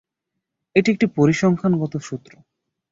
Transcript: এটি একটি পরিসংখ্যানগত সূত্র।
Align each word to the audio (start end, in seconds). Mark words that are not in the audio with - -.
এটি 0.75 0.89
একটি 0.91 1.05
পরিসংখ্যানগত 1.17 1.93
সূত্র। 1.97 2.31